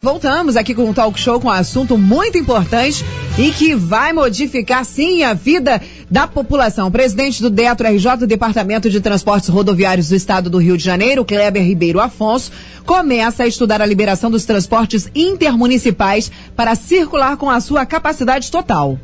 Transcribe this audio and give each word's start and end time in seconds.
Voltamos 0.00 0.56
aqui 0.56 0.76
com 0.76 0.84
um 0.84 0.94
talk 0.94 1.18
show 1.18 1.40
com 1.40 1.48
um 1.48 1.50
assunto 1.50 1.98
muito 1.98 2.38
importante 2.38 3.04
e 3.36 3.50
que 3.50 3.74
vai 3.74 4.12
modificar 4.12 4.84
sim 4.84 5.24
a 5.24 5.34
vida 5.34 5.82
da 6.08 6.24
população. 6.24 6.88
Presidente 6.88 7.42
do 7.42 7.50
DETRO 7.50 7.88
RJ, 7.88 8.24
Departamento 8.24 8.88
de 8.88 9.00
Transportes 9.00 9.48
Rodoviários 9.48 10.10
do 10.10 10.14
Estado 10.14 10.48
do 10.48 10.58
Rio 10.58 10.78
de 10.78 10.84
Janeiro, 10.84 11.24
Kleber 11.24 11.64
Ribeiro 11.64 11.98
Afonso, 11.98 12.52
começa 12.86 13.42
a 13.42 13.48
estudar 13.48 13.82
a 13.82 13.86
liberação 13.86 14.30
dos 14.30 14.44
transportes 14.44 15.10
intermunicipais 15.16 16.30
para 16.54 16.76
circular 16.76 17.36
com 17.36 17.50
a 17.50 17.60
sua 17.60 17.84
capacidade 17.84 18.52
total. 18.52 19.00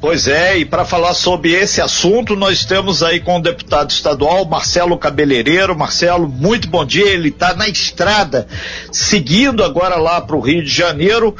Pois 0.00 0.28
é, 0.28 0.56
e 0.56 0.64
para 0.64 0.84
falar 0.84 1.12
sobre 1.12 1.50
esse 1.52 1.80
assunto, 1.80 2.36
nós 2.36 2.58
estamos 2.58 3.02
aí 3.02 3.18
com 3.18 3.36
o 3.36 3.42
deputado 3.42 3.90
estadual 3.90 4.44
Marcelo 4.44 4.96
Cabeleireiro. 4.96 5.76
Marcelo, 5.76 6.28
muito 6.28 6.68
bom 6.68 6.84
dia. 6.84 7.08
Ele 7.08 7.30
está 7.30 7.52
na 7.52 7.66
estrada, 7.66 8.46
seguindo 8.92 9.64
agora 9.64 9.96
lá 9.96 10.20
para 10.20 10.36
o 10.36 10.40
Rio 10.40 10.62
de 10.62 10.70
Janeiro. 10.70 11.34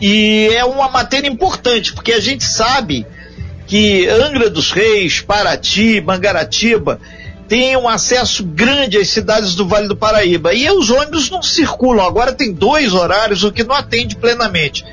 E 0.00 0.50
é 0.54 0.64
uma 0.64 0.88
matéria 0.88 1.28
importante, 1.28 1.92
porque 1.92 2.12
a 2.12 2.20
gente 2.20 2.44
sabe 2.44 3.04
que 3.66 4.06
Angra 4.08 4.48
dos 4.48 4.70
Reis, 4.70 5.20
Paraty, 5.20 6.00
Mangaratiba 6.00 7.00
tem 7.48 7.76
um 7.76 7.88
acesso 7.88 8.44
grande 8.44 8.98
às 8.98 9.08
cidades 9.08 9.56
do 9.56 9.66
Vale 9.66 9.88
do 9.88 9.96
Paraíba. 9.96 10.54
E 10.54 10.70
os 10.70 10.90
ônibus 10.90 11.28
não 11.28 11.42
circulam. 11.42 12.06
Agora 12.06 12.32
tem 12.32 12.52
dois 12.52 12.94
horários, 12.94 13.42
o 13.42 13.50
que 13.50 13.64
não 13.64 13.74
atende 13.74 14.14
plenamente. 14.14 14.84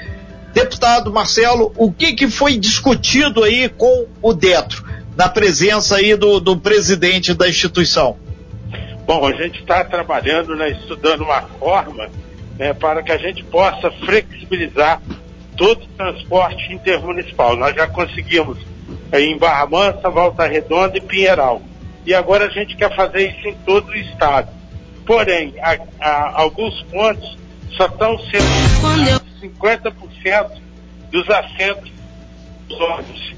Deputado 0.53 1.11
Marcelo, 1.11 1.73
o 1.75 1.91
que, 1.91 2.13
que 2.13 2.29
foi 2.29 2.57
discutido 2.57 3.43
aí 3.43 3.67
com 3.69 4.05
o 4.21 4.33
Detro, 4.33 4.85
na 5.15 5.27
presença 5.27 5.97
aí 5.97 6.15
do, 6.15 6.39
do 6.39 6.55
presidente 6.57 7.33
da 7.33 7.49
instituição? 7.49 8.17
Bom, 9.05 9.27
a 9.27 9.33
gente 9.33 9.59
está 9.59 9.83
trabalhando, 9.83 10.55
né, 10.55 10.69
estudando 10.69 11.23
uma 11.23 11.41
forma 11.41 12.07
né, 12.57 12.73
para 12.73 13.01
que 13.01 13.11
a 13.11 13.17
gente 13.17 13.43
possa 13.43 13.91
flexibilizar 14.05 15.01
todo 15.57 15.83
o 15.83 15.87
transporte 15.97 16.71
intermunicipal. 16.71 17.55
Nós 17.55 17.75
já 17.75 17.87
conseguimos 17.87 18.57
em 19.11 19.37
Barra 19.37 19.65
Mansa, 19.65 20.09
Volta 20.09 20.45
Redonda 20.45 20.97
e 20.97 21.01
Pinheiral. 21.01 21.61
E 22.05 22.13
agora 22.13 22.45
a 22.45 22.49
gente 22.49 22.75
quer 22.75 22.95
fazer 22.95 23.31
isso 23.31 23.47
em 23.47 23.55
todo 23.65 23.89
o 23.89 23.95
estado. 23.95 24.49
Porém, 25.05 25.53
a, 25.61 25.77
a, 25.99 26.41
alguns 26.41 26.81
pontos 26.83 27.37
só 27.75 27.87
estão 27.87 28.17
sendo 28.19 29.22
50% 29.43 30.61
dos 31.11 31.29
assentos 31.29 31.91
dos 32.67 32.79
ônibus. 32.79 33.33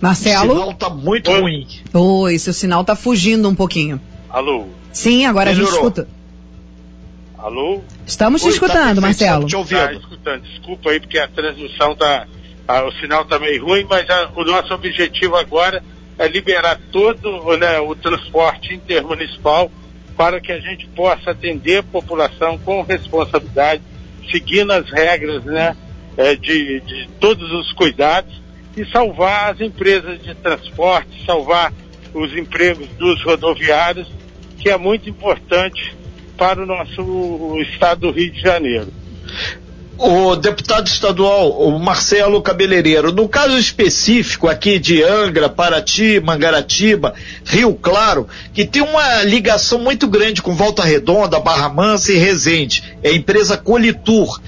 Marcelo? 0.00 0.52
O 0.52 0.56
sinal 0.56 0.70
está 0.70 0.90
muito 0.90 1.30
Oi. 1.30 1.40
ruim. 1.40 1.66
Oi, 1.92 2.38
seu 2.38 2.52
sinal 2.52 2.82
está 2.82 2.94
fugindo 2.94 3.48
um 3.48 3.54
pouquinho. 3.54 4.00
Alô? 4.30 4.66
Sim, 4.92 5.26
agora 5.26 5.50
Melhorou. 5.50 5.68
a 5.68 5.72
gente 5.72 5.78
escuta. 5.78 6.08
Alô? 7.38 7.80
Estamos 8.06 8.40
te 8.40 8.46
Oi, 8.48 8.50
tá 8.50 8.54
escutando, 8.54 8.94
tá 8.96 9.00
Marcelo. 9.00 9.46
Te 9.46 9.56
ouvindo. 9.56 9.78
Tá 9.78 9.92
escutando. 9.92 10.42
Desculpa 10.42 10.90
aí, 10.90 11.00
porque 11.00 11.18
a 11.18 11.28
transmissão 11.28 11.94
tá. 11.94 12.26
o 12.86 12.92
sinal 13.00 13.22
está 13.22 13.38
meio 13.38 13.64
ruim, 13.64 13.86
mas 13.88 14.08
a, 14.08 14.30
o 14.34 14.44
nosso 14.44 14.72
objetivo 14.74 15.36
agora 15.36 15.82
é 16.18 16.28
liberar 16.28 16.78
todo 16.90 17.56
né, 17.56 17.78
o 17.80 17.94
transporte 17.94 18.74
intermunicipal 18.74 19.70
para 20.16 20.40
que 20.40 20.50
a 20.50 20.60
gente 20.60 20.86
possa 20.88 21.30
atender 21.30 21.78
a 21.78 21.82
população 21.82 22.58
com 22.58 22.82
responsabilidade, 22.82 23.82
seguindo 24.30 24.72
as 24.72 24.90
regras 24.90 25.44
né, 25.44 25.76
é, 26.16 26.34
de, 26.34 26.80
de 26.80 27.08
todos 27.20 27.50
os 27.52 27.72
cuidados 27.72 28.40
e 28.76 28.84
salvar 28.86 29.52
as 29.52 29.60
empresas 29.60 30.22
de 30.22 30.34
transporte, 30.34 31.24
salvar 31.24 31.72
os 32.14 32.34
empregos 32.36 32.88
dos 32.98 33.22
rodoviários, 33.22 34.10
que 34.58 34.70
é 34.70 34.76
muito 34.78 35.08
importante 35.08 35.94
para 36.36 36.62
o 36.62 36.66
nosso 36.66 37.58
estado 37.60 38.00
do 38.02 38.10
Rio 38.10 38.30
de 38.30 38.40
Janeiro 38.40 38.92
o 39.98 40.36
deputado 40.36 40.86
estadual, 40.86 41.52
o 41.52 41.78
Marcelo 41.78 42.42
Cabeleireiro, 42.42 43.12
no 43.12 43.28
caso 43.28 43.56
específico 43.56 44.46
aqui 44.46 44.78
de 44.78 45.02
Angra, 45.02 45.48
Paraty, 45.48 46.20
Mangaratiba, 46.20 47.14
Rio 47.44 47.74
Claro, 47.74 48.28
que 48.52 48.66
tem 48.66 48.82
uma 48.82 49.22
ligação 49.22 49.78
muito 49.78 50.06
grande 50.06 50.42
com 50.42 50.54
Volta 50.54 50.84
Redonda, 50.84 51.40
Barra 51.40 51.70
Mansa 51.70 52.12
e 52.12 52.18
Resende, 52.18 52.96
é 53.02 53.08
a 53.08 53.14
empresa 53.14 53.56
Colitur. 53.56 54.40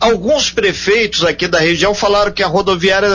Alguns 0.00 0.50
prefeitos 0.50 1.24
aqui 1.24 1.46
da 1.46 1.60
região 1.60 1.94
falaram 1.94 2.32
que 2.32 2.42
a 2.42 2.48
rodoviária 2.48 3.08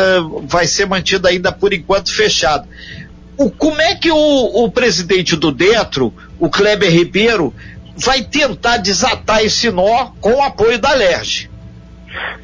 vai 0.44 0.66
ser 0.66 0.86
mantida 0.86 1.28
ainda 1.28 1.52
por 1.52 1.74
enquanto 1.74 2.14
fechada. 2.14 2.66
O, 3.38 3.52
como 3.52 3.82
é 3.82 3.94
que 3.94 4.10
o, 4.10 4.16
o 4.64 4.72
presidente 4.72 5.36
do 5.36 5.52
Detro, 5.52 6.14
o 6.40 6.50
Kleber 6.50 6.90
Ribeiro, 6.90 7.54
vai 7.94 8.24
tentar 8.24 8.78
desatar 8.78 9.44
esse 9.44 9.70
nó 9.70 10.12
com 10.22 10.36
o 10.36 10.42
apoio 10.42 10.80
da 10.80 10.94
LERJ? 10.94 11.50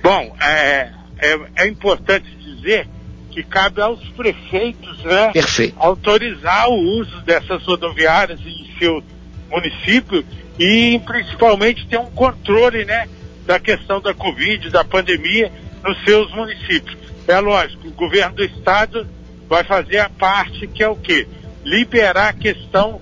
Bom, 0.02 0.36
é, 0.42 0.90
é, 1.20 1.40
é, 1.56 1.68
importante 1.68 2.26
dizer 2.38 2.88
que 3.32 3.44
cabe 3.44 3.82
aos 3.82 4.04
prefeitos 4.10 5.04
né, 5.04 5.32
autorizar 5.78 6.70
o 6.70 6.76
uso 7.00 7.22
dessas 7.22 7.64
rodoviárias 7.64 8.40
em 8.42 8.70
seu 8.78 9.04
município 9.50 10.24
e 10.60 11.00
principalmente 11.06 11.88
ter 11.88 11.98
um 11.98 12.12
controle 12.12 12.86
né, 12.86 13.08
da 13.46 13.60
questão 13.60 14.00
da 14.02 14.14
Covid, 14.14 14.70
da 14.70 14.84
pandemia 14.84 15.52
nos 15.84 16.02
seus 16.04 16.32
municípios. 16.34 16.98
É 17.28 17.40
lógico, 17.40 17.88
o 17.88 17.92
governo 17.92 18.36
do 18.36 18.44
estado 18.44 19.08
vai 19.48 19.64
fazer 19.64 20.00
a 20.00 20.10
parte 20.10 20.68
que 20.68 20.84
é 20.84 20.88
o 20.88 20.96
quê? 20.96 21.28
Liberar 21.64 22.30
a 22.30 22.34
questão 22.34 23.02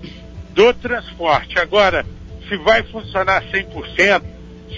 do 0.53 0.73
transporte. 0.73 1.57
Agora, 1.59 2.05
se 2.47 2.57
vai 2.57 2.83
funcionar 2.83 3.43
100%, 3.43 4.21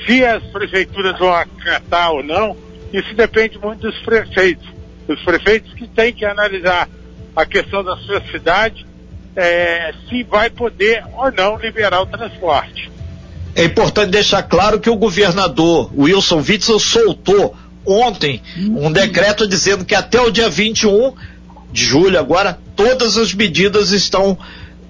se 0.05 0.25
as 0.25 0.43
prefeituras 0.43 1.17
vão 1.17 1.33
acatar 1.33 2.11
ou 2.11 2.23
não, 2.23 2.55
isso 2.91 3.13
depende 3.15 3.57
muito 3.57 3.81
dos 3.81 3.99
prefeitos. 4.01 4.67
Os 5.07 5.21
prefeitos 5.23 5.73
que 5.73 5.87
têm 5.87 6.13
que 6.13 6.25
analisar 6.25 6.89
a 7.35 7.45
questão 7.45 7.83
da 7.83 7.97
sua 7.97 8.21
cidade, 8.31 8.85
é, 9.35 9.93
se 10.07 10.23
vai 10.23 10.49
poder 10.49 11.03
ou 11.17 11.31
não 11.31 11.57
liberar 11.57 12.01
o 12.01 12.05
transporte. 12.05 12.91
É 13.55 13.63
importante 13.63 14.11
deixar 14.11 14.43
claro 14.43 14.79
que 14.79 14.89
o 14.89 14.95
governador 14.95 15.91
Wilson 15.95 16.43
Witzel 16.47 16.79
soltou 16.79 17.55
ontem 17.85 18.41
um 18.57 18.91
decreto 18.91 19.47
dizendo 19.47 19.83
que 19.83 19.93
até 19.93 20.19
o 20.21 20.31
dia 20.31 20.49
21 20.49 21.13
de 21.71 21.83
julho 21.83 22.17
agora 22.19 22.57
todas 22.75 23.17
as 23.17 23.33
medidas 23.33 23.91
estão 23.91 24.37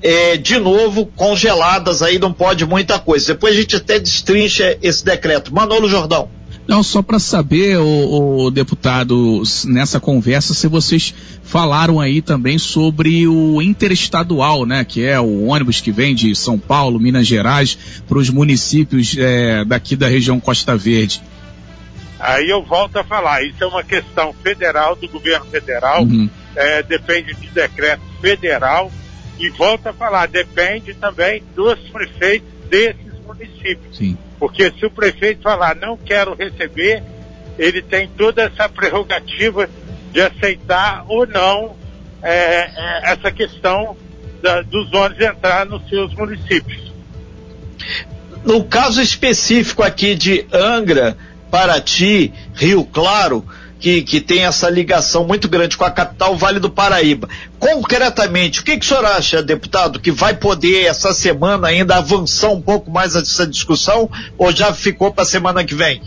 é, 0.04 0.36
de 0.36 0.60
novo 0.60 1.06
congeladas 1.06 2.02
aí, 2.02 2.20
não 2.20 2.34
pode 2.34 2.66
muita 2.66 3.00
coisa. 3.00 3.34
Depois 3.34 3.56
a 3.56 3.60
gente 3.60 3.78
até 3.78 3.98
destrincha 3.98 4.78
esse 4.82 5.04
decreto. 5.04 5.54
Manolo 5.54 5.88
Jordão. 5.88 6.30
Não, 6.68 6.82
só 6.82 7.02
para 7.02 7.20
saber, 7.20 7.78
o, 7.78 8.46
o, 8.46 8.52
deputado, 8.52 9.44
nessa 9.66 10.00
conversa, 10.00 10.54
se 10.54 10.68
vocês 10.68 11.14
falaram 11.44 12.00
aí 12.00 12.22
também 12.22 12.58
sobre 12.58 13.28
o 13.28 13.62
interestadual, 13.62 14.66
né? 14.66 14.86
Que 14.86 15.04
é 15.04 15.20
o 15.20 15.48
ônibus 15.48 15.82
que 15.82 15.92
vem 15.92 16.16
de 16.16 16.34
São 16.36 16.58
Paulo, 16.58 17.00
Minas 17.00 17.28
Gerais, 17.28 17.78
para 18.08 18.18
os 18.18 18.30
municípios 18.30 19.16
é, 19.18 19.66
daqui 19.66 19.96
da 19.96 20.08
região 20.08 20.40
Costa 20.40 20.76
Verde. 20.78 21.22
Aí 22.18 22.50
eu 22.50 22.64
volto 22.64 22.96
a 22.98 23.04
falar, 23.04 23.44
isso 23.44 23.62
é 23.62 23.68
uma 23.68 23.84
questão 23.84 24.34
federal, 24.42 24.96
do 24.96 25.10
governo 25.10 25.46
federal, 25.48 26.04
uhum. 26.04 26.30
é, 26.56 26.82
depende 26.82 27.34
de 27.34 27.50
decreto 27.50 28.02
federal, 28.22 28.90
e 29.40 29.50
volta 29.50 29.90
a 29.90 29.94
falar, 29.94 30.28
depende 30.28 30.94
também 30.94 31.44
dos 31.56 31.80
prefeitos 31.90 32.48
desses 32.70 33.20
municípios. 33.26 33.98
Sim. 33.98 34.18
Porque 34.40 34.72
se 34.72 34.86
o 34.86 34.92
prefeito 34.92 35.42
falar 35.42 35.76
não 35.76 35.98
quero 35.98 36.36
receber, 36.36 37.04
ele 37.58 37.82
tem 37.82 38.08
toda 38.08 38.44
essa 38.44 38.68
prerrogativa 38.70 39.70
de 40.12 40.22
aceitar 40.22 41.06
ou 41.08 41.26
não 41.26 41.76
é, 42.22 42.32
é, 42.32 43.12
essa 43.12 43.32
questão 43.32 43.98
da, 44.42 44.62
dos 44.62 44.92
ônibus 44.94 45.26
entrar 45.26 45.66
nos 45.66 45.88
seus 45.90 46.14
municípios. 46.14 46.92
No 48.46 48.64
caso 48.66 49.02
específico 49.02 49.82
aqui 49.82 50.16
de 50.16 50.46
Angra, 50.52 51.18
Paraty, 51.54 52.34
Rio 52.56 52.84
Claro, 52.84 53.46
que, 53.80 54.02
que 54.02 54.20
tem 54.20 54.44
essa 54.44 54.68
ligação 54.72 55.24
muito 55.24 55.48
grande 55.48 55.78
com 55.78 55.86
a 55.86 55.92
capital 55.92 56.36
Vale 56.36 56.60
do 56.60 56.68
Paraíba. 56.68 57.30
Concretamente, 57.60 58.62
o 58.62 58.64
que, 58.64 58.76
que 58.76 58.84
o 58.84 58.88
senhor 58.88 59.06
acha, 59.06 59.44
deputado, 59.44 60.00
que 60.00 60.10
vai 60.10 60.34
poder 60.34 60.86
essa 60.86 61.14
semana 61.14 61.68
ainda 61.68 61.98
avançar 61.98 62.50
um 62.50 62.60
pouco 62.60 62.90
mais 62.90 63.16
essa 63.16 63.46
discussão 63.46 64.10
ou 64.36 64.52
já 64.52 64.74
ficou 64.74 65.14
para 65.14 65.22
a 65.22 65.28
semana 65.28 65.64
que 65.64 65.76
vem? 65.76 66.02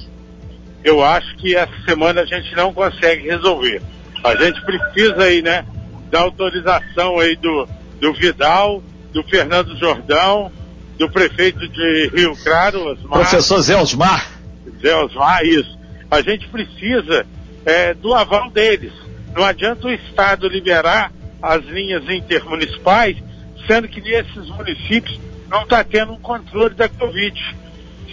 Eu 0.83 1.05
acho 1.05 1.37
que 1.37 1.55
essa 1.55 1.81
semana 1.87 2.23
a 2.23 2.27
gente 2.27 2.53
não 2.57 2.75
consegue 2.75 3.29
resolver. 3.29 3.81
A 4.25 4.35
gente 4.35 4.61
precisa 4.63 5.23
aí, 5.23 5.43
né, 5.43 5.65
da 6.11 6.23
autorização 6.23 7.21
aí 7.21 7.37
do, 7.37 7.69
do 8.01 8.13
Vidal, 8.15 8.83
do 9.13 9.23
Fernando 9.23 9.79
Jordão, 9.79 10.51
do 10.99 11.09
prefeito 11.09 11.69
de 11.69 12.11
Rio 12.13 12.37
Claro, 12.43 12.91
Osmar. 12.91 13.21
Professor 13.21 13.61
Zé 13.61 13.77
Osmar. 13.77 14.36
Zé 14.81 14.95
Osmar, 14.97 15.45
isso. 15.45 15.79
A 16.11 16.21
gente 16.21 16.49
precisa 16.49 17.27
é, 17.65 17.95
do 17.95 18.15
aval 18.15 18.51
deles. 18.51 18.93
Não 19.35 19.45
adianta 19.45 19.87
o 19.87 19.93
Estado 19.93 20.49
liberar 20.49 21.13
as 21.43 21.65
linhas 21.65 22.09
intermunicipais 22.09 23.17
sendo 23.67 23.89
que 23.89 24.01
nesses 24.01 24.49
municípios 24.49 25.19
não 25.49 25.63
está 25.63 25.83
tendo 25.83 26.13
um 26.13 26.21
controle 26.21 26.75
da 26.75 26.89
Covid. 26.89 27.57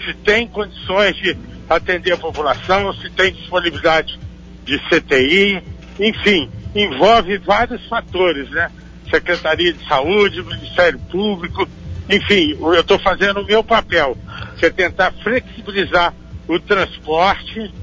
Se 0.04 0.14
tem 0.16 0.48
condições 0.48 1.16
de 1.16 1.38
atender 1.70 2.14
a 2.14 2.18
população, 2.18 2.94
se 2.94 3.10
tem 3.12 3.32
disponibilidade 3.32 4.20
de 4.66 4.80
CTI, 4.90 5.64
enfim, 6.00 6.50
envolve 6.76 7.38
vários 7.38 7.86
fatores, 7.88 8.50
né? 8.50 8.72
Secretaria 9.10 9.74
de 9.74 9.88
Saúde, 9.88 10.42
Ministério 10.42 11.00
Público, 11.12 11.68
enfim, 12.10 12.58
eu 12.60 12.80
estou 12.80 13.00
fazendo 13.00 13.42
o 13.42 13.46
meu 13.46 13.64
papel, 13.64 14.18
que 14.58 14.66
é 14.66 14.70
tentar 14.70 15.14
flexibilizar 15.24 16.14
o 16.48 16.60
transporte 16.60 17.74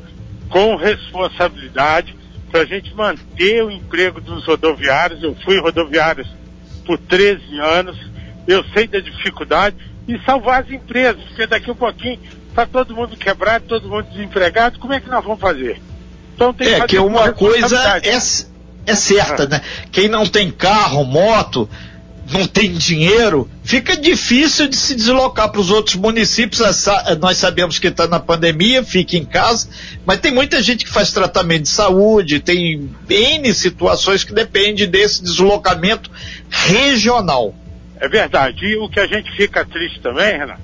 com 0.49 0.77
responsabilidade 0.77 2.15
para 2.51 2.63
a 2.63 2.65
gente 2.65 2.95
manter 2.95 3.65
o 3.65 3.71
emprego 3.71 4.21
dos 4.21 4.45
rodoviários. 4.47 5.23
Eu 5.23 5.35
fui 5.45 5.61
rodoviário 5.61 6.27
por 6.85 6.99
13 6.99 7.59
anos, 7.61 7.97
eu 8.47 8.65
sei 8.75 8.87
da 8.87 9.01
dificuldade 9.01 9.77
e 10.09 10.19
salvar 10.25 10.63
as 10.63 10.71
empresas, 10.71 11.23
porque 11.25 11.47
daqui 11.47 11.71
a 11.71 11.73
um 11.73 11.77
pouquinho 11.77 12.19
está 12.49 12.67
todo 12.67 12.95
mundo 12.95 13.17
quebrado, 13.17 13.67
todo 13.67 13.89
mundo 13.89 14.09
desempregado, 14.11 14.79
como 14.79 14.93
é 14.93 15.01
que 15.01 15.09
nós 15.09 15.25
vamos 15.25 15.41
fazer? 15.41 15.81
Então 16.35 16.53
tem 16.53 16.75
é 16.75 16.81
que, 16.81 16.87
que 16.89 16.99
uma 16.99 17.33
coisa 17.33 18.01
é, 18.03 18.17
é 18.87 18.95
certa, 18.95 19.47
né? 19.47 19.61
Quem 19.93 20.09
não 20.09 20.27
tem 20.27 20.51
carro, 20.51 21.05
moto, 21.05 21.69
não 22.33 22.47
tem 22.47 22.73
dinheiro, 22.73 23.49
fica 23.63 23.97
difícil 23.97 24.69
de 24.69 24.77
se 24.77 24.95
deslocar 24.95 25.51
para 25.51 25.61
os 25.61 25.71
outros 25.71 25.97
municípios. 25.97 26.61
Nós 27.21 27.37
sabemos 27.37 27.79
que 27.79 27.89
está 27.89 28.07
na 28.07 28.21
pandemia, 28.21 28.85
fica 28.85 29.17
em 29.17 29.25
casa, 29.25 29.69
mas 30.07 30.21
tem 30.21 30.33
muita 30.33 30.63
gente 30.63 30.85
que 30.85 30.91
faz 30.91 31.13
tratamento 31.13 31.63
de 31.63 31.69
saúde, 31.69 32.41
tem 32.41 32.91
N 33.09 33.55
situações 33.55 34.25
que 34.25 34.33
depende 34.33 34.87
desse 34.87 35.23
deslocamento 35.23 36.11
regional. 36.49 37.55
É 38.01 38.09
verdade. 38.09 38.65
E 38.65 38.77
o 38.77 38.89
que 38.89 39.01
a 39.01 39.07
gente 39.07 39.31
fica 39.37 39.65
triste 39.65 40.01
também, 40.01 40.39
Renato, 40.39 40.63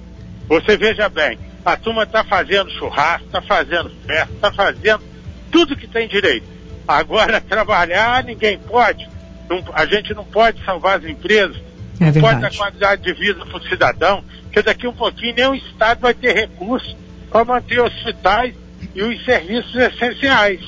você 0.48 0.76
veja 0.76 1.08
bem, 1.08 1.38
a 1.64 1.76
turma 1.76 2.04
está 2.04 2.22
fazendo 2.22 2.70
churrasco, 2.70 3.26
está 3.26 3.42
fazendo 3.42 3.90
festa, 4.06 4.32
está 4.32 4.52
fazendo 4.52 5.02
tudo 5.50 5.76
que 5.76 5.88
tem 5.88 6.06
direito. 6.06 6.46
Agora 6.86 7.40
trabalhar 7.42 8.22
ninguém 8.22 8.58
pode. 8.58 9.15
Não, 9.48 9.62
a 9.72 9.86
gente 9.86 10.14
não 10.14 10.24
pode 10.24 10.62
salvar 10.64 10.98
as 10.98 11.04
empresas, 11.04 11.56
é 12.00 12.12
não 12.12 12.20
pode 12.20 12.40
dar 12.40 12.54
qualidade 12.54 13.02
de 13.02 13.12
vida 13.12 13.44
para 13.44 13.56
o 13.56 13.68
cidadão, 13.68 14.24
porque 14.42 14.62
daqui 14.62 14.86
um 14.86 14.92
pouquinho 14.92 15.34
nem 15.34 15.46
o 15.46 15.54
Estado 15.54 16.00
vai 16.00 16.14
ter 16.14 16.34
recursos 16.34 16.96
para 17.30 17.44
manter 17.44 17.80
hospitais 17.80 18.54
e 18.94 19.02
os 19.02 19.24
serviços 19.24 19.74
essenciais. 19.74 20.60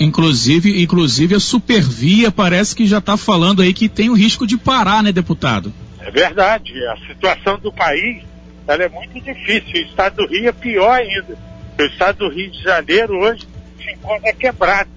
Inclusive, 0.00 0.82
inclusive 0.82 1.34
a 1.34 1.40
Supervia 1.40 2.32
parece 2.32 2.74
que 2.74 2.86
já 2.86 2.98
está 2.98 3.16
falando 3.16 3.62
aí 3.62 3.72
que 3.72 3.88
tem 3.88 4.10
o 4.10 4.14
risco 4.14 4.46
de 4.46 4.56
parar, 4.56 5.02
né, 5.02 5.12
deputado? 5.12 5.72
É 6.00 6.10
verdade. 6.10 6.72
A 6.86 6.96
situação 7.06 7.58
do 7.58 7.72
país 7.72 8.24
ela 8.66 8.82
é 8.82 8.88
muito 8.88 9.20
difícil. 9.20 9.74
O 9.74 9.88
estado 9.88 10.16
do 10.16 10.26
Rio 10.26 10.48
é 10.48 10.52
pior 10.52 10.92
ainda. 10.92 11.38
O 11.78 11.82
estado 11.82 12.18
do 12.18 12.28
Rio 12.28 12.50
de 12.50 12.62
Janeiro 12.62 13.18
hoje 13.18 13.46
se 13.78 13.92
encontra 13.92 14.32
quebrado. 14.32 14.90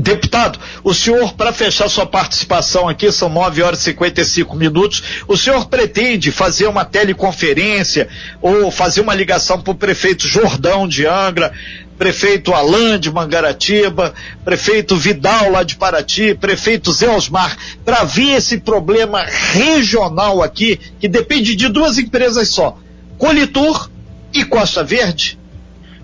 Deputado, 0.00 0.58
o 0.82 0.94
senhor, 0.94 1.34
para 1.34 1.52
fechar 1.52 1.86
sua 1.90 2.06
participação 2.06 2.88
aqui, 2.88 3.12
são 3.12 3.28
9 3.28 3.62
horas 3.62 3.80
e 3.80 3.84
55 3.84 4.56
minutos, 4.56 5.02
o 5.28 5.36
senhor 5.36 5.68
pretende 5.68 6.32
fazer 6.32 6.66
uma 6.68 6.86
teleconferência 6.86 8.08
ou 8.40 8.70
fazer 8.70 9.02
uma 9.02 9.14
ligação 9.14 9.60
para 9.60 9.72
o 9.72 9.74
prefeito 9.74 10.26
Jordão 10.26 10.88
de 10.88 11.06
Angra, 11.06 11.52
prefeito 11.98 12.54
Alain 12.54 12.98
de 12.98 13.12
Mangaratiba, 13.12 14.14
prefeito 14.42 14.96
Vidal 14.96 15.50
lá 15.50 15.62
de 15.62 15.76
Paraty, 15.76 16.34
prefeito 16.34 16.92
Zé 16.92 17.10
Osmar, 17.10 17.54
para 17.84 18.02
ver 18.02 18.36
esse 18.36 18.56
problema 18.56 19.22
regional 19.22 20.42
aqui, 20.42 20.80
que 20.98 21.08
depende 21.08 21.54
de 21.54 21.68
duas 21.68 21.98
empresas 21.98 22.48
só, 22.48 22.78
Colitur 23.18 23.90
e 24.32 24.46
Costa 24.46 24.82
Verde? 24.82 25.38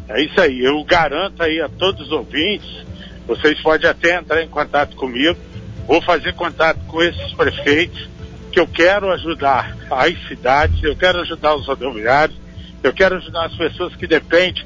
É 0.06 0.22
isso 0.22 0.38
aí, 0.38 0.62
eu 0.62 0.84
garanto 0.84 1.42
aí 1.42 1.62
a 1.62 1.68
todos 1.70 2.08
os 2.08 2.12
ouvintes 2.12 2.84
vocês 3.26 3.60
podem 3.62 3.88
até 3.88 4.16
entrar 4.16 4.42
em 4.42 4.48
contato 4.48 4.96
comigo, 4.96 5.38
vou 5.86 6.00
fazer 6.00 6.34
contato 6.34 6.78
com 6.86 7.02
esses 7.02 7.32
prefeitos, 7.34 8.08
que 8.52 8.60
eu 8.60 8.66
quero 8.66 9.10
ajudar 9.12 9.76
as 9.90 10.28
cidades, 10.28 10.82
eu 10.82 10.96
quero 10.96 11.20
ajudar 11.20 11.54
os 11.54 11.66
rodoviários, 11.66 12.38
eu 12.82 12.92
quero 12.92 13.16
ajudar 13.16 13.46
as 13.46 13.54
pessoas 13.54 13.94
que 13.96 14.06
dependem 14.06 14.64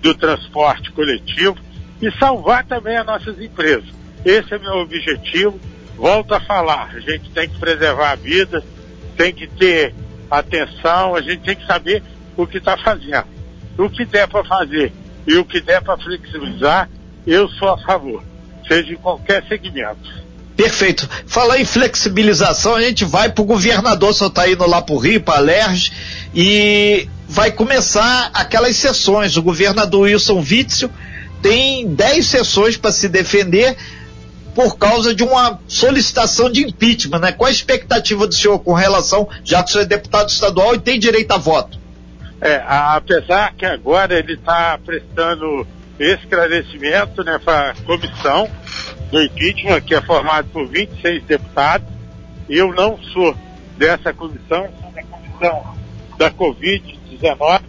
do 0.00 0.14
transporte 0.14 0.90
coletivo 0.92 1.56
e 2.00 2.10
salvar 2.18 2.64
também 2.64 2.96
as 2.96 3.06
nossas 3.06 3.40
empresas. 3.40 3.88
Esse 4.24 4.54
é 4.54 4.58
meu 4.58 4.74
objetivo. 4.74 5.58
Volto 5.96 6.34
a 6.34 6.40
falar, 6.40 6.90
a 6.94 7.00
gente 7.00 7.30
tem 7.30 7.48
que 7.48 7.58
preservar 7.58 8.12
a 8.12 8.16
vida, 8.16 8.62
tem 9.16 9.32
que 9.32 9.46
ter 9.46 9.94
atenção, 10.30 11.14
a 11.14 11.20
gente 11.20 11.42
tem 11.42 11.54
que 11.54 11.66
saber 11.66 12.02
o 12.36 12.46
que 12.46 12.58
está 12.58 12.76
fazendo. 12.76 13.26
O 13.78 13.88
que 13.88 14.04
der 14.04 14.26
para 14.26 14.44
fazer 14.44 14.92
e 15.26 15.36
o 15.36 15.44
que 15.44 15.60
der 15.60 15.82
para 15.82 15.96
flexibilizar, 15.98 16.88
eu 17.26 17.48
sou 17.48 17.68
a 17.68 17.78
favor, 17.78 18.22
seja 18.66 18.92
em 18.92 18.96
qualquer 18.96 19.44
segmento. 19.48 20.22
Perfeito. 20.56 21.08
Falar 21.26 21.58
em 21.58 21.64
flexibilização, 21.64 22.74
a 22.74 22.82
gente 22.82 23.04
vai 23.04 23.30
para 23.30 23.42
o 23.42 23.44
governador, 23.44 24.12
só 24.12 24.26
está 24.26 24.48
indo 24.48 24.66
lá 24.66 24.82
para 24.82 24.94
o 24.94 24.98
Rio, 24.98 25.20
para 25.20 25.38
a 25.38 25.40
Lerge, 25.40 25.92
e 26.34 27.08
vai 27.28 27.50
começar 27.50 28.30
aquelas 28.34 28.76
sessões. 28.76 29.36
O 29.36 29.42
governador 29.42 30.02
Wilson 30.02 30.38
Witzel 30.38 30.90
tem 31.40 31.88
10 31.88 32.26
sessões 32.26 32.76
para 32.76 32.92
se 32.92 33.08
defender 33.08 33.76
por 34.54 34.76
causa 34.76 35.14
de 35.14 35.22
uma 35.22 35.58
solicitação 35.66 36.50
de 36.50 36.62
impeachment, 36.62 37.18
né? 37.18 37.32
Qual 37.32 37.48
a 37.48 37.50
expectativa 37.50 38.26
do 38.26 38.34
senhor 38.34 38.58
com 38.58 38.74
relação, 38.74 39.26
já 39.42 39.62
que 39.62 39.70
o 39.70 39.72
senhor 39.72 39.84
é 39.84 39.86
deputado 39.86 40.28
estadual 40.28 40.74
e 40.74 40.78
tem 40.78 40.98
direito 40.98 41.32
a 41.32 41.38
voto? 41.38 41.80
É, 42.40 42.62
apesar 42.66 43.54
que 43.54 43.64
agora 43.64 44.18
ele 44.18 44.34
está 44.34 44.78
prestando 44.84 45.66
esclarecimento 46.02 47.22
né, 47.24 47.38
para 47.38 47.70
a 47.70 47.74
comissão 47.74 48.48
do 49.10 49.22
impeachment, 49.22 49.80
que 49.82 49.94
é 49.94 50.00
formado 50.00 50.48
por 50.48 50.66
26 50.66 51.24
deputados. 51.24 51.86
Eu 52.48 52.72
não 52.74 52.98
sou 52.98 53.36
dessa 53.76 54.12
comissão, 54.12 54.68
sou 54.80 54.90
da 54.92 55.02
comissão 55.02 55.76
da 56.18 56.30
Covid-19, 56.30 57.62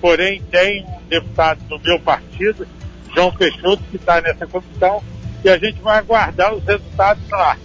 porém 0.00 0.42
tem 0.50 0.84
um 0.84 1.08
deputado 1.08 1.60
do 1.68 1.78
meu 1.80 2.00
partido, 2.00 2.66
João 3.14 3.32
Peixoto, 3.32 3.82
que 3.90 3.96
está 3.96 4.20
nessa 4.20 4.46
comissão, 4.46 5.02
e 5.44 5.48
a 5.48 5.58
gente 5.58 5.80
vai 5.80 5.98
aguardar 5.98 6.54
os 6.54 6.64
resultados 6.64 7.28
lá. 7.30 7.56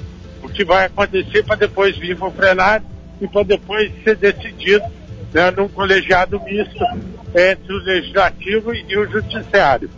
O 0.43 0.49
que 0.49 0.63
vai 0.63 0.85
acontecer 0.85 1.43
para 1.43 1.55
depois 1.55 1.97
vir 1.97 2.17
para 2.17 2.27
o 2.27 2.31
plenário 2.31 2.85
e 3.19 3.27
para 3.27 3.43
depois 3.43 3.91
ser 4.03 4.15
decidido 4.15 4.85
né, 5.33 5.51
num 5.51 5.67
colegiado 5.67 6.39
misto 6.41 6.83
entre 7.35 7.73
o 7.73 7.83
legislativo 7.83 8.73
e 8.73 8.97
o 8.97 9.09
judiciário. 9.09 9.89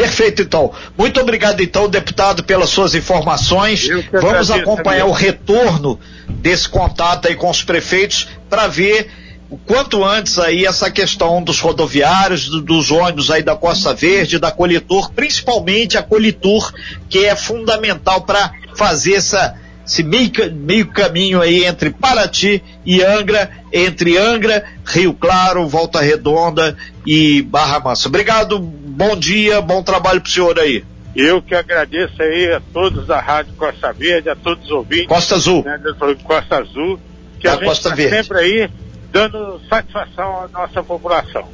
Perfeito, 0.00 0.42
então. 0.42 0.72
Muito 0.96 1.20
obrigado, 1.20 1.60
então, 1.60 1.88
deputado, 1.88 2.44
pelas 2.44 2.70
suas 2.70 2.94
informações. 2.94 3.88
Vamos 4.12 4.50
acompanhar 4.50 5.00
também. 5.00 5.10
o 5.10 5.12
retorno 5.12 5.98
desse 6.28 6.68
contato 6.68 7.26
aí 7.26 7.34
com 7.34 7.50
os 7.50 7.64
prefeitos 7.64 8.28
para 8.48 8.68
ver 8.68 9.10
o 9.50 9.56
quanto 9.56 10.04
antes 10.04 10.38
aí 10.38 10.64
essa 10.66 10.90
questão 10.90 11.42
dos 11.42 11.58
rodoviários, 11.58 12.48
do, 12.48 12.60
dos 12.60 12.90
ônibus 12.92 13.28
aí 13.30 13.42
da 13.42 13.56
Costa 13.56 13.92
Verde, 13.92 14.38
da 14.38 14.52
Colitur, 14.52 15.10
principalmente 15.12 15.98
a 15.98 16.02
Colitur, 16.02 16.72
que 17.08 17.24
é 17.24 17.34
fundamental 17.34 18.20
para 18.22 18.52
fazer 18.76 19.14
essa 19.14 19.56
esse 19.84 20.02
meio, 20.02 20.30
meio 20.54 20.86
caminho 20.88 21.40
aí 21.40 21.64
entre 21.64 21.88
Paraty 21.88 22.62
e 22.84 23.02
Angra, 23.02 23.50
entre 23.72 24.18
Angra, 24.18 24.62
Rio 24.84 25.14
Claro, 25.14 25.66
Volta 25.66 26.02
Redonda 26.02 26.76
e 27.06 27.40
Barra 27.40 27.80
Mansa. 27.80 28.06
Obrigado, 28.06 28.60
bom 28.98 29.16
dia, 29.16 29.60
bom 29.60 29.80
trabalho 29.80 30.20
pro 30.20 30.28
senhor 30.28 30.58
aí. 30.58 30.84
Eu 31.14 31.40
que 31.40 31.54
agradeço 31.54 32.20
aí 32.20 32.52
a 32.52 32.60
todos 32.72 33.06
da 33.06 33.20
Rádio 33.20 33.54
Costa 33.54 33.92
Verde, 33.92 34.28
a 34.28 34.34
todos 34.34 34.64
os 34.64 34.70
ouvintes. 34.72 35.06
Costa 35.06 35.36
Azul. 35.36 35.62
Né, 35.62 35.80
Costa 36.24 36.58
Azul, 36.58 36.98
que 37.38 37.46
da 37.46 37.54
a 37.54 37.56
gente 37.56 37.72
está 37.72 37.94
sempre 37.94 38.38
aí 38.38 38.70
dando 39.12 39.60
satisfação 39.68 40.42
à 40.42 40.48
nossa 40.48 40.82
população. 40.82 41.48